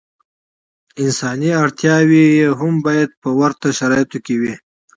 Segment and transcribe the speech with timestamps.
[1.03, 4.53] انساني اړتیاوې یې هم باید په ورته شرایطو کې وي.